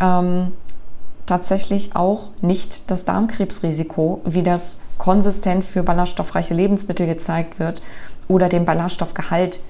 ähm, 0.00 0.52
tatsächlich 1.26 1.94
auch 1.94 2.30
nicht 2.42 2.90
das 2.90 3.04
Darmkrebsrisiko, 3.04 4.20
wie 4.24 4.42
das 4.42 4.80
konsistent 4.98 5.64
für 5.64 5.82
ballaststoffreiche 5.82 6.54
Lebensmittel 6.54 7.06
gezeigt 7.06 7.58
wird 7.60 7.82
oder 8.26 8.48
den 8.48 8.64
Ballaststoffgehalt 8.64 9.60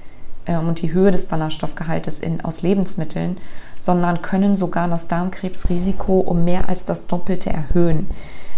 äh, 0.46 0.56
und 0.56 0.80
die 0.80 0.92
Höhe 0.92 1.10
des 1.10 1.26
Ballaststoffgehaltes 1.26 2.20
in, 2.20 2.40
aus 2.40 2.62
Lebensmitteln, 2.62 3.36
sondern 3.80 4.22
können 4.22 4.54
sogar 4.54 4.86
das 4.86 5.08
Darmkrebsrisiko 5.08 6.20
um 6.20 6.44
mehr 6.44 6.68
als 6.68 6.84
das 6.84 7.06
Doppelte 7.06 7.50
erhöhen. 7.50 8.08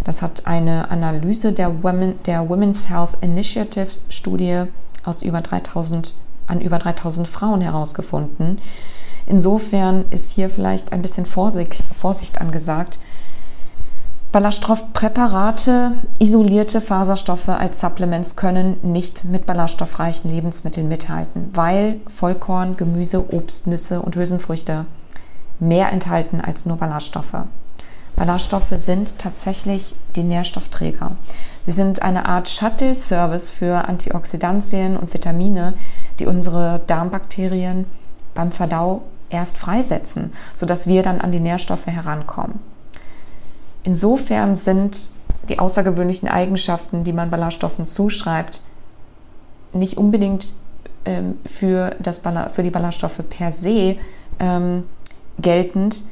Das 0.05 0.21
hat 0.21 0.47
eine 0.47 0.91
Analyse 0.91 1.53
der, 1.53 1.83
Women, 1.83 2.19
der 2.27 2.49
Women's 2.49 2.91
Health 2.91 3.11
Initiative 3.21 3.87
Studie 4.09 4.65
aus 5.05 5.23
über 5.23 5.41
3000, 5.41 6.15
an 6.49 6.61
über 6.61 6.79
3000 6.79 7.29
Frauen 7.29 7.61
herausgefunden. 7.61 8.61
Insofern 9.27 10.05
ist 10.11 10.33
hier 10.33 10.51
vielleicht 10.51 10.93
ein 10.93 11.03
bisschen 11.03 11.25
Vorsicht, 11.25 11.85
Vorsicht 11.97 12.41
angesagt, 12.41 12.99
Ballaststoffpräparate, 14.33 15.93
isolierte 16.19 16.81
Faserstoffe 16.81 17.51
als 17.51 17.81
Supplements 17.81 18.35
können 18.35 18.79
nicht 18.83 19.27
mit 19.27 19.45
ballaststoffreichen 19.45 20.31
Lebensmitteln 20.33 20.89
mithalten, 20.89 21.51
weil 21.53 22.01
Vollkorn, 22.09 22.79
Gemüse, 22.79 23.31
Obst, 23.33 23.67
Nüsse 23.67 24.01
und 24.01 24.17
Hülsenfrüchte 24.17 24.87
mehr 25.63 25.93
enthalten 25.93 26.41
als 26.41 26.67
nur 26.67 26.77
Ballaststoffe. 26.77 27.37
Ballaststoffe 28.17 28.75
sind 28.77 29.19
tatsächlich 29.19 29.95
die 30.17 30.25
Nährstoffträger. 30.25 31.17
Sie 31.65 31.73
sind 31.73 32.03
eine 32.03 32.27
Art 32.27 32.49
Shuttle-Service 32.49 33.49
für 33.49 33.89
Antioxidantien 33.89 34.97
und 34.97 35.15
Vitamine, 35.15 35.75
die 36.19 36.27
unsere 36.27 36.81
Darmbakterien 36.87 37.87
beim 38.35 38.51
Verdau 38.51 39.03
erst 39.31 39.57
freisetzen, 39.57 40.33
sodass 40.57 40.89
wir 40.89 41.03
dann 41.03 41.21
an 41.21 41.33
die 41.33 41.41
Nährstoffe 41.41 41.87
herankommen. 41.87 42.59
Insofern 43.85 44.57
sind 44.57 45.11
die 45.49 45.59
außergewöhnlichen 45.59 46.29
Eigenschaften, 46.29 47.05
die 47.05 47.13
man 47.13 47.31
Ballaststoffen 47.31 47.87
zuschreibt, 47.87 48.63
nicht 49.73 49.97
unbedingt 49.97 50.55
ähm, 51.05 51.39
für, 51.47 51.97
das 52.01 52.21
für 52.53 52.63
die 52.63 52.71
Ballaststoffe 52.71 53.23
per 53.29 53.53
se 53.53 53.97
ähm, 54.39 54.85
geltend 55.43 56.05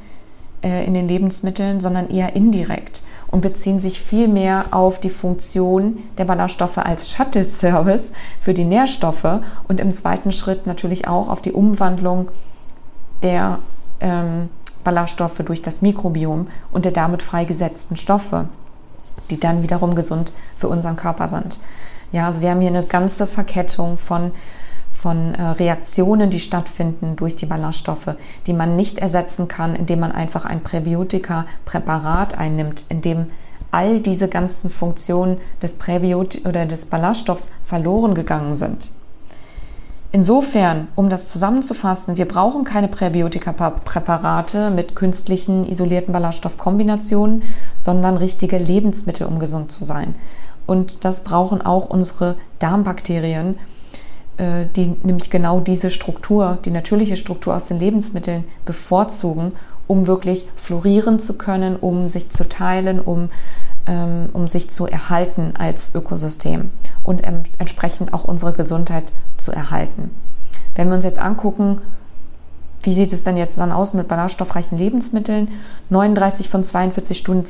äh, 0.63 0.85
in 0.85 0.93
den 0.93 1.07
Lebensmitteln, 1.07 1.79
sondern 1.79 2.09
eher 2.09 2.35
indirekt 2.35 3.03
und 3.31 3.41
beziehen 3.41 3.79
sich 3.79 4.01
vielmehr 4.01 4.65
auf 4.71 4.99
die 4.99 5.09
Funktion 5.09 5.99
der 6.17 6.25
Ballaststoffe 6.25 6.77
als 6.77 7.09
Shuttle-Service 7.09 8.13
für 8.41 8.53
die 8.53 8.65
Nährstoffe 8.65 9.41
und 9.67 9.79
im 9.79 9.93
zweiten 9.93 10.31
Schritt 10.31 10.67
natürlich 10.67 11.07
auch 11.07 11.29
auf 11.29 11.41
die 11.41 11.53
Umwandlung 11.53 12.29
der 13.23 13.59
ähm, 14.01 14.49
Ballaststoffe 14.83 15.41
durch 15.45 15.61
das 15.61 15.81
Mikrobiom 15.81 16.47
und 16.71 16.85
der 16.85 16.91
damit 16.91 17.23
freigesetzten 17.23 17.95
Stoffe, 17.95 18.49
die 19.29 19.39
dann 19.39 19.63
wiederum 19.63 19.95
gesund 19.95 20.33
für 20.57 20.67
unseren 20.67 20.97
Körper 20.97 21.27
sind. 21.27 21.59
Ja, 22.11 22.27
also 22.27 22.41
wir 22.41 22.51
haben 22.51 22.59
hier 22.59 22.69
eine 22.69 22.83
ganze 22.83 23.27
Verkettung 23.27 23.97
von 23.97 24.31
von 25.01 25.33
äh, 25.33 25.41
Reaktionen, 25.41 26.29
die 26.29 26.39
stattfinden 26.39 27.15
durch 27.15 27.35
die 27.35 27.47
Ballaststoffe, 27.47 28.15
die 28.45 28.53
man 28.53 28.75
nicht 28.75 28.99
ersetzen 28.99 29.47
kann, 29.47 29.75
indem 29.75 29.99
man 29.99 30.11
einfach 30.11 30.45
ein 30.45 30.61
Präbiotika-Präparat 30.61 32.37
einnimmt, 32.37 32.85
in 32.89 33.01
dem 33.01 33.27
all 33.71 33.99
diese 33.99 34.27
ganzen 34.27 34.69
Funktionen 34.69 35.37
des 35.61 35.75
Präbiot 35.75 36.45
oder 36.45 36.67
des 36.67 36.85
Ballaststoffs 36.85 37.51
verloren 37.63 38.13
gegangen 38.13 38.57
sind. 38.57 38.91
Insofern, 40.11 40.89
um 40.95 41.09
das 41.09 41.27
zusammenzufassen, 41.27 42.17
wir 42.17 42.27
brauchen 42.27 42.63
keine 42.63 42.89
Präbiotika-Präparate 42.89 44.69
mit 44.69 44.95
künstlichen 44.95 45.65
isolierten 45.67 46.13
Ballaststoffkombinationen, 46.13 47.43
sondern 47.77 48.17
richtige 48.17 48.57
Lebensmittel, 48.57 49.25
um 49.25 49.39
gesund 49.39 49.71
zu 49.71 49.83
sein. 49.83 50.13
Und 50.67 51.05
das 51.05 51.23
brauchen 51.23 51.61
auch 51.61 51.89
unsere 51.89 52.35
Darmbakterien, 52.59 53.57
die 54.75 54.95
nämlich 55.03 55.29
genau 55.29 55.59
diese 55.59 55.91
Struktur, 55.91 56.57
die 56.65 56.71
natürliche 56.71 57.15
Struktur 57.15 57.55
aus 57.55 57.67
den 57.67 57.79
Lebensmitteln 57.79 58.43
bevorzugen, 58.65 59.49
um 59.87 60.07
wirklich 60.07 60.47
florieren 60.55 61.19
zu 61.19 61.37
können, 61.37 61.75
um 61.75 62.09
sich 62.09 62.31
zu 62.31 62.49
teilen, 62.49 62.99
um 62.99 63.29
ähm, 63.87 64.29
um 64.33 64.47
sich 64.47 64.69
zu 64.69 64.85
erhalten 64.85 65.53
als 65.57 65.95
Ökosystem 65.95 66.69
und 67.03 67.25
ähm, 67.25 67.41
entsprechend 67.57 68.13
auch 68.13 68.25
unsere 68.25 68.53
Gesundheit 68.53 69.11
zu 69.37 69.51
erhalten. 69.51 70.11
Wenn 70.75 70.89
wir 70.89 70.95
uns 70.95 71.03
jetzt 71.03 71.19
angucken, 71.19 71.81
wie 72.83 72.93
sieht 72.93 73.13
es 73.13 73.23
denn 73.23 73.37
jetzt 73.37 73.57
dann 73.57 73.71
aus 73.71 73.93
mit 73.93 74.07
ballaststoffreichen 74.07 74.77
Lebensmitteln? 74.77 75.49
39 75.89 76.49
von 76.49 76.63
42, 76.63 77.17
Stunden, 77.17 77.45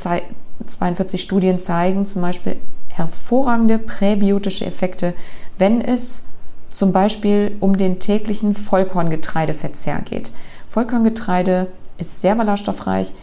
42 0.65 1.21
Studien 1.21 1.59
zeigen 1.59 2.05
zum 2.05 2.21
Beispiel 2.21 2.57
hervorragende 2.89 3.77
präbiotische 3.77 4.65
Effekte, 4.65 5.13
wenn 5.57 5.81
es 5.81 6.27
zum 6.71 6.93
Beispiel 6.93 7.55
um 7.59 7.77
den 7.77 7.99
täglichen 7.99 8.55
Vollkorngetreideverzehr 8.55 10.01
geht. 10.01 10.31
Vollkorngetreide 10.67 11.67
ist 11.97 12.21
sehr 12.21 12.35
ballaststoffreich 12.35 13.13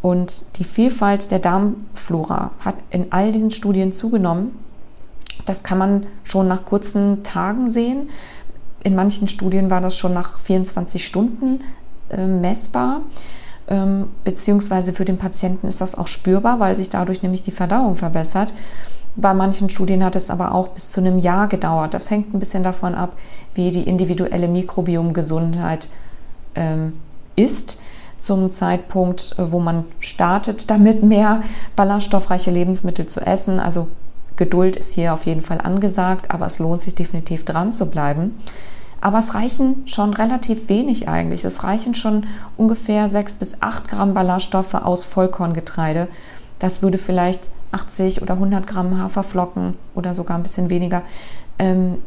und 0.00 0.58
die 0.58 0.64
Vielfalt 0.64 1.30
der 1.30 1.38
Darmflora 1.38 2.52
hat 2.60 2.76
in 2.90 3.12
all 3.12 3.32
diesen 3.32 3.50
Studien 3.50 3.92
zugenommen. 3.92 4.58
Das 5.44 5.62
kann 5.64 5.78
man 5.78 6.06
schon 6.24 6.48
nach 6.48 6.64
kurzen 6.64 7.22
Tagen 7.22 7.70
sehen. 7.70 8.08
In 8.82 8.94
manchen 8.94 9.28
Studien 9.28 9.70
war 9.70 9.80
das 9.80 9.96
schon 9.96 10.14
nach 10.14 10.40
24 10.40 11.06
Stunden 11.06 11.60
äh, 12.10 12.26
messbar. 12.26 13.02
Ähm, 13.68 14.08
beziehungsweise 14.24 14.92
für 14.92 15.04
den 15.04 15.18
Patienten 15.18 15.66
ist 15.66 15.80
das 15.80 15.96
auch 15.96 16.06
spürbar, 16.06 16.58
weil 16.58 16.74
sich 16.74 16.90
dadurch 16.90 17.22
nämlich 17.22 17.42
die 17.42 17.50
Verdauung 17.50 17.96
verbessert. 17.96 18.54
Bei 19.20 19.34
manchen 19.34 19.68
Studien 19.68 20.04
hat 20.04 20.14
es 20.14 20.30
aber 20.30 20.54
auch 20.54 20.68
bis 20.68 20.92
zu 20.92 21.00
einem 21.00 21.18
Jahr 21.18 21.48
gedauert. 21.48 21.92
Das 21.92 22.08
hängt 22.08 22.32
ein 22.32 22.38
bisschen 22.38 22.62
davon 22.62 22.94
ab, 22.94 23.16
wie 23.54 23.72
die 23.72 23.82
individuelle 23.82 24.46
Mikrobiomgesundheit 24.46 25.88
ähm, 26.54 26.92
ist 27.34 27.80
zum 28.20 28.48
Zeitpunkt, 28.48 29.34
äh, 29.36 29.50
wo 29.50 29.58
man 29.58 29.86
startet, 29.98 30.70
damit 30.70 31.02
mehr 31.02 31.42
ballaststoffreiche 31.74 32.52
Lebensmittel 32.52 33.06
zu 33.06 33.20
essen. 33.20 33.58
Also 33.58 33.88
Geduld 34.36 34.76
ist 34.76 34.92
hier 34.92 35.12
auf 35.12 35.26
jeden 35.26 35.42
Fall 35.42 35.60
angesagt, 35.60 36.30
aber 36.30 36.46
es 36.46 36.60
lohnt 36.60 36.80
sich 36.80 36.94
definitiv 36.94 37.44
dran 37.44 37.72
zu 37.72 37.90
bleiben. 37.90 38.38
Aber 39.00 39.18
es 39.18 39.34
reichen 39.34 39.82
schon 39.86 40.14
relativ 40.14 40.68
wenig 40.68 41.08
eigentlich. 41.08 41.44
Es 41.44 41.64
reichen 41.64 41.96
schon 41.96 42.28
ungefähr 42.56 43.08
6 43.08 43.34
bis 43.34 43.62
8 43.62 43.88
Gramm 43.88 44.14
Ballaststoffe 44.14 44.74
aus 44.74 45.04
Vollkorngetreide. 45.04 46.06
Das 46.60 46.82
würde 46.82 46.98
vielleicht 46.98 47.50
80 47.72 48.22
oder 48.22 48.34
100 48.34 48.66
Gramm 48.66 49.00
Haferflocken 49.00 49.74
oder 49.94 50.14
sogar 50.14 50.36
ein 50.36 50.42
bisschen 50.42 50.70
weniger 50.70 51.02
ähm, 51.58 51.98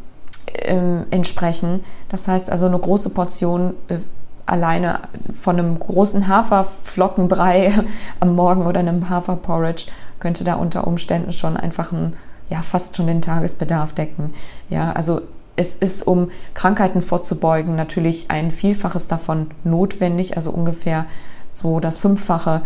ähm, 0.63 1.06
entsprechen. 1.12 1.84
Das 2.10 2.27
heißt 2.27 2.50
also 2.50 2.65
eine 2.65 2.80
große 2.80 3.12
Portion 3.12 3.74
äh, 3.88 3.98
alleine 4.46 5.00
von 5.39 5.58
einem 5.58 5.80
großen 5.80 6.27
Haferflockenbrei 6.27 7.74
am 8.20 8.36
Morgen 8.36 8.65
oder 8.65 8.80
einem 8.80 9.10
Haferporridge 9.10 9.86
könnte 10.20 10.44
da 10.44 10.56
unter 10.56 10.88
Umständen 10.88 11.32
schon 11.32 11.58
einfach 11.58 11.91
ein, 11.91 12.13
ja, 12.50 12.62
fast 12.62 12.98
schon 12.98 13.08
den 13.08 13.22
Tagesbedarf 13.22 13.94
decken. 13.94 14.34
Ja, 14.70 14.91
also 14.91 15.22
es 15.56 15.75
ist, 15.75 16.03
um 16.03 16.32
Krankheiten 16.53 17.01
vorzubeugen, 17.01 17.75
natürlich 17.75 18.30
ein 18.30 18.51
Vielfaches 18.51 19.08
davon 19.08 19.51
notwendig, 19.63 20.38
also 20.38 20.51
ungefähr 20.51 21.06
so 21.53 21.80
das 21.80 21.98
Fünffache. 21.98 22.62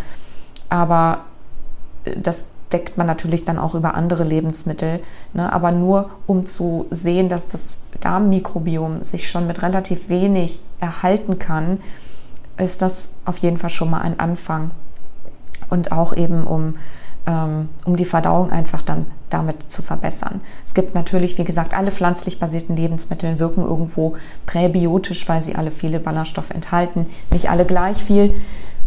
Aber 0.69 1.25
das 2.15 2.47
deckt 2.75 2.98
man 2.98 3.08
natürlich 3.08 3.46
dann 3.46 3.58
auch 3.58 3.74
über 3.74 3.96
andere 3.96 4.25
Lebensmittel. 4.25 5.00
Ne? 5.34 5.51
Aber 5.51 5.72
nur 5.72 6.10
um 6.27 6.46
zu 6.46 6.88
sehen, 6.91 7.29
dass 7.29 7.48
das 7.48 7.84
Darmmikrobiom 8.01 9.05
sich 9.05 9.29
schon 9.29 9.48
mit 9.48 9.62
relativ 9.62 10.10
wenig 10.10 10.62
erhalten 10.82 11.39
kann, 11.39 11.79
ist 12.58 12.82
das 12.82 13.15
auf 13.24 13.38
jeden 13.38 13.58
Fall 13.58 13.70
schon 13.70 13.89
mal 13.89 14.01
ein 14.01 14.20
Anfang. 14.20 14.72
Und 15.70 15.94
auch 15.94 16.15
eben 16.15 16.46
um, 16.46 16.75
ähm, 17.25 17.70
um 17.86 17.96
die 17.96 18.03
Verdauung 18.03 18.51
einfach 18.51 18.82
dann 18.82 19.05
damit 19.29 19.72
zu 19.72 19.82
verbessern. 19.82 20.42
Es 20.66 20.74
gibt 20.74 20.96
natürlich, 20.96 21.38
wie 21.38 21.46
gesagt, 21.46 21.74
alle 21.74 21.92
pflanzlich 21.92 22.40
basierten 22.40 22.75
Lebensmittel 22.75 23.40
wirken 23.40 23.61
irgendwo 23.61 24.18
präbiotisch, 24.46 25.27
weil 25.29 25.42
sie 25.42 25.55
alle 25.55 25.72
viele 25.72 26.01
Ballaststoffe 26.01 26.51
enthalten. 26.51 27.05
Nicht 27.31 27.50
alle 27.50 27.64
gleich 27.64 28.03
viel. 28.03 28.33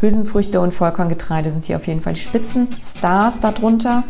Hülsenfrüchte 0.00 0.60
und 0.60 0.72
Vollkorngetreide 0.72 1.50
sind 1.50 1.64
hier 1.64 1.76
auf 1.76 1.86
jeden 1.86 2.00
Fall 2.00 2.14
die 2.14 2.20
Spitzenstars 2.20 3.40
darunter. 3.40 4.04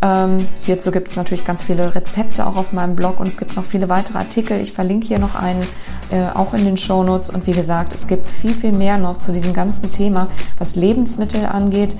Ähm, 0.00 0.46
hierzu 0.64 0.92
gibt 0.92 1.08
es 1.08 1.16
natürlich 1.16 1.44
ganz 1.44 1.64
viele 1.64 1.94
Rezepte 1.94 2.46
auch 2.46 2.56
auf 2.56 2.72
meinem 2.72 2.94
Blog 2.94 3.18
und 3.18 3.26
es 3.26 3.36
gibt 3.36 3.56
noch 3.56 3.64
viele 3.64 3.88
weitere 3.88 4.18
Artikel. 4.18 4.60
Ich 4.60 4.72
verlinke 4.72 5.08
hier 5.08 5.18
noch 5.18 5.34
einen, 5.34 5.62
äh, 6.10 6.28
auch 6.34 6.54
in 6.54 6.64
den 6.64 6.76
Shownotes. 6.76 7.30
Und 7.30 7.46
wie 7.46 7.52
gesagt, 7.52 7.92
es 7.94 8.06
gibt 8.06 8.28
viel, 8.28 8.54
viel 8.54 8.72
mehr 8.72 8.98
noch 8.98 9.18
zu 9.18 9.32
diesem 9.32 9.52
ganzen 9.52 9.90
Thema, 9.90 10.28
was 10.58 10.76
Lebensmittel 10.76 11.44
angeht. 11.44 11.96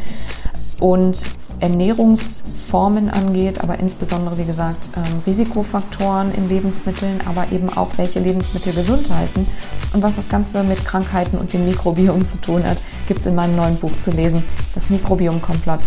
Und 0.79 1.27
Ernährungsformen 1.61 3.11
angeht, 3.11 3.61
aber 3.63 3.79
insbesondere, 3.81 4.39
wie 4.39 4.45
gesagt, 4.45 4.91
ähm, 4.97 5.23
Risikofaktoren 5.27 6.33
in 6.35 6.49
Lebensmitteln, 6.49 7.21
aber 7.27 7.51
eben 7.53 7.69
auch, 7.71 7.91
welche 7.97 8.21
Lebensmittel 8.21 8.73
gesund 8.73 9.11
halten 9.11 9.47
und 9.93 10.03
was 10.03 10.17
das 10.17 10.29
Ganze 10.29 10.63
mit 10.63 10.85
Krankheiten 10.85 11.39
und 11.39 11.53
dem 11.53 11.65
Mikrobiom 11.67 12.25
zu 12.25 12.41
tun 12.41 12.65
hat, 12.65 12.83
gibt 13.07 13.21
es 13.21 13.27
in 13.27 13.35
meinem 13.35 13.57
neuen 13.57 13.77
Buch 13.77 13.97
zu 13.99 14.11
lesen, 14.11 14.45
das 14.75 14.91
Mikrobiom-Komplott. 14.91 15.87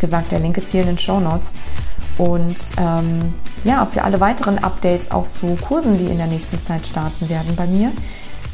Gesagt, 0.00 0.32
der 0.32 0.40
Link 0.40 0.56
ist 0.56 0.70
hier 0.70 0.82
in 0.82 0.88
den 0.88 0.98
Show 0.98 1.20
Notes. 1.20 1.54
Und 2.18 2.74
ähm, 2.78 3.34
ja, 3.64 3.84
für 3.84 4.04
alle 4.04 4.20
weiteren 4.20 4.58
Updates 4.58 5.10
auch 5.10 5.26
zu 5.26 5.54
Kursen, 5.56 5.96
die 5.96 6.06
in 6.06 6.18
der 6.18 6.26
nächsten 6.26 6.58
Zeit 6.58 6.86
starten 6.86 7.28
werden 7.28 7.54
bei 7.56 7.66
mir, 7.66 7.92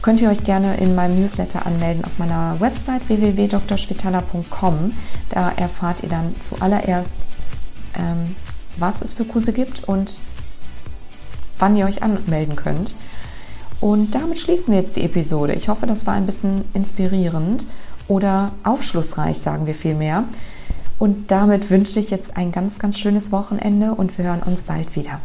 könnt 0.02 0.20
ihr 0.20 0.28
euch 0.28 0.44
gerne 0.44 0.76
in 0.76 0.94
meinem 0.94 1.20
Newsletter 1.20 1.64
anmelden 1.64 2.04
auf 2.04 2.18
meiner 2.18 2.60
Website 2.60 3.08
www.drschwitala.com. 3.08 4.92
Da 5.28 5.50
erfahrt 5.52 6.02
ihr 6.02 6.08
dann 6.08 6.34
zuallererst, 6.40 7.26
ähm, 7.96 8.36
was 8.76 9.00
es 9.00 9.14
für 9.14 9.24
Kurse 9.24 9.52
gibt 9.52 9.84
und 9.84 10.20
wann 11.58 11.76
ihr 11.76 11.86
euch 11.86 12.02
anmelden 12.02 12.56
könnt. 12.56 12.96
Und 13.80 14.14
damit 14.14 14.38
schließen 14.38 14.72
wir 14.72 14.80
jetzt 14.80 14.96
die 14.96 15.04
Episode. 15.04 15.54
Ich 15.54 15.68
hoffe, 15.68 15.86
das 15.86 16.06
war 16.06 16.14
ein 16.14 16.26
bisschen 16.26 16.64
inspirierend 16.74 17.66
oder 18.08 18.52
aufschlussreich, 18.64 19.38
sagen 19.38 19.66
wir 19.66 19.74
vielmehr. 19.74 20.24
Und 20.98 21.30
damit 21.30 21.70
wünsche 21.70 21.98
ich 21.98 22.10
jetzt 22.10 22.36
ein 22.36 22.52
ganz, 22.52 22.78
ganz 22.78 22.98
schönes 22.98 23.32
Wochenende 23.32 23.92
und 23.92 24.18
wir 24.18 24.26
hören 24.26 24.42
uns 24.42 24.62
bald 24.62 24.94
wieder. 24.94 25.20